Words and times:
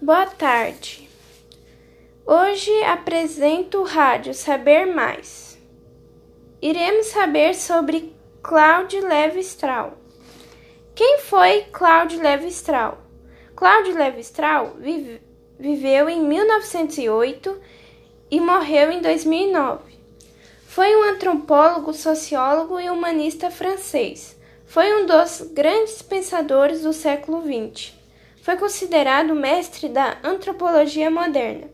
Boa 0.00 0.26
tarde. 0.26 1.10
Hoje 2.24 2.70
apresento 2.84 3.80
o 3.80 3.82
rádio 3.82 4.32
Saber 4.32 4.86
Mais. 4.86 5.58
Iremos 6.62 7.06
saber 7.06 7.56
sobre 7.56 8.14
Claude 8.40 9.00
Levi-Strauss. 9.00 9.94
Quem 10.94 11.18
foi 11.18 11.62
Claude 11.72 12.16
Levi-Strauss? 12.16 12.96
Claude 13.56 13.92
Levi-Strauss 13.92 14.70
vive, 14.78 15.20
viveu 15.58 16.08
em 16.08 16.22
1908 16.22 17.60
e 18.30 18.40
morreu 18.40 18.92
em 18.92 19.02
2009. 19.02 19.98
Foi 20.64 20.94
um 20.94 21.10
antropólogo, 21.10 21.92
sociólogo 21.92 22.78
e 22.78 22.88
humanista 22.88 23.50
francês. 23.50 24.38
Foi 24.64 25.02
um 25.02 25.06
dos 25.06 25.40
grandes 25.52 26.00
pensadores 26.02 26.82
do 26.82 26.92
século 26.92 27.42
XX 27.42 27.97
foi 28.48 28.56
considerado 28.56 29.34
mestre 29.34 29.90
da 29.90 30.16
antropologia 30.24 31.10
moderna. 31.10 31.68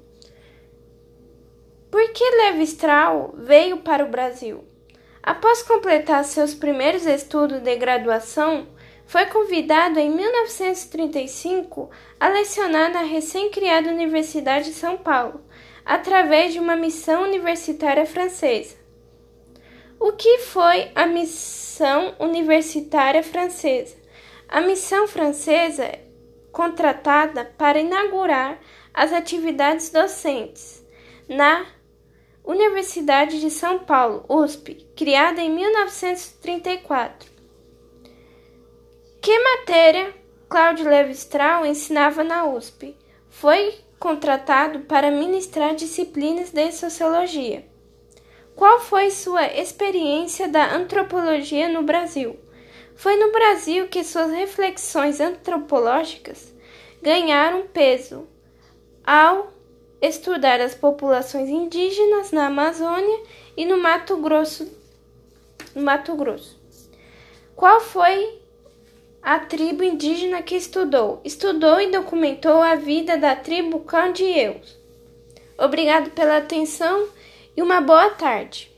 Por 1.88 2.12
que 2.12 2.24
Levi 2.24 2.64
Strauss 2.64 3.30
veio 3.36 3.76
para 3.76 4.04
o 4.04 4.08
Brasil? 4.08 4.64
Após 5.22 5.62
completar 5.62 6.24
seus 6.24 6.52
primeiros 6.52 7.06
estudos 7.06 7.60
de 7.60 7.76
graduação, 7.76 8.66
foi 9.06 9.26
convidado 9.26 10.00
em 10.00 10.10
1935 10.10 11.92
a 12.18 12.28
lecionar 12.30 12.92
na 12.92 13.02
recém-criada 13.02 13.88
Universidade 13.88 14.70
de 14.70 14.74
São 14.74 14.96
Paulo, 14.96 15.44
através 15.86 16.54
de 16.54 16.58
uma 16.58 16.74
missão 16.74 17.22
universitária 17.22 18.04
francesa. 18.04 18.74
O 20.00 20.10
que 20.10 20.38
foi 20.38 20.90
a 20.92 21.06
missão 21.06 22.16
universitária 22.18 23.22
francesa? 23.22 23.94
A 24.48 24.60
missão 24.60 25.06
francesa 25.06 26.02
contratada 26.54 27.44
para 27.58 27.80
inaugurar 27.80 28.60
as 28.94 29.12
atividades 29.12 29.90
docentes 29.90 30.86
na 31.28 31.66
Universidade 32.44 33.40
de 33.40 33.50
São 33.50 33.80
Paulo, 33.80 34.24
USP, 34.28 34.86
criada 34.94 35.40
em 35.40 35.50
1934. 35.50 37.28
Que 39.20 39.36
matéria 39.36 40.14
Cláudio 40.48 40.88
Levi-Strauss 40.88 41.66
ensinava 41.66 42.22
na 42.22 42.44
USP? 42.44 42.96
Foi 43.28 43.74
contratado 43.98 44.80
para 44.80 45.10
ministrar 45.10 45.74
disciplinas 45.74 46.50
de 46.50 46.70
sociologia. 46.70 47.66
Qual 48.54 48.78
foi 48.78 49.10
sua 49.10 49.46
experiência 49.46 50.46
da 50.46 50.72
antropologia 50.72 51.68
no 51.68 51.82
Brasil? 51.82 52.43
Foi 52.94 53.16
no 53.16 53.32
Brasil 53.32 53.88
que 53.88 54.04
suas 54.04 54.30
reflexões 54.30 55.20
antropológicas 55.20 56.52
ganharam 57.02 57.66
peso 57.66 58.26
ao 59.04 59.52
estudar 60.00 60.60
as 60.60 60.74
populações 60.74 61.48
indígenas 61.48 62.30
na 62.30 62.46
Amazônia 62.46 63.20
e 63.56 63.64
no 63.64 63.78
Mato 63.78 64.16
Grosso. 64.18 64.70
No 65.74 65.82
Mato 65.82 66.14
Grosso. 66.14 66.58
Qual 67.56 67.80
foi 67.80 68.40
a 69.22 69.38
tribo 69.38 69.82
indígena 69.82 70.42
que 70.42 70.56
estudou? 70.56 71.20
Estudou 71.24 71.80
e 71.80 71.90
documentou 71.90 72.60
a 72.60 72.74
vida 72.74 73.16
da 73.16 73.34
tribo 73.34 73.80
Candieus. 73.80 74.78
Obrigado 75.56 76.10
pela 76.10 76.38
atenção 76.38 77.08
e 77.56 77.62
uma 77.62 77.80
boa 77.80 78.10
tarde. 78.10 78.73